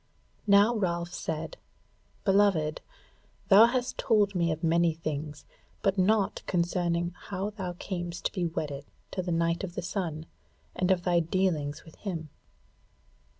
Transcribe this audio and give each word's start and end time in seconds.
Now 0.47 0.75
Ralph 0.75 1.13
said: 1.13 1.57
"Beloved, 2.25 2.81
thou 3.49 3.67
hast 3.67 3.99
told 3.99 4.33
me 4.33 4.49
of 4.51 4.63
many 4.63 4.95
things, 4.95 5.45
but 5.83 5.99
naught 5.99 6.41
concerning 6.47 7.11
how 7.27 7.51
thou 7.51 7.73
camest 7.73 8.25
to 8.25 8.31
be 8.31 8.47
wedded 8.47 8.85
to 9.11 9.21
the 9.21 9.31
Knight 9.31 9.63
of 9.63 9.75
the 9.75 9.83
Sun, 9.83 10.25
and 10.75 10.89
of 10.89 11.03
thy 11.03 11.19
dealings 11.19 11.85
with 11.85 11.97
him." 11.97 12.29